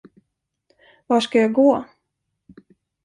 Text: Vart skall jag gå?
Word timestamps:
Vart 1.09 1.23
skall 1.23 1.41
jag 1.41 1.53
gå? 1.53 1.85